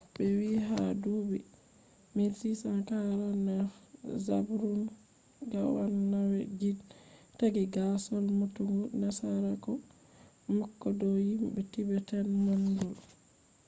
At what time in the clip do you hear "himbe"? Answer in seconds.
11.27-11.61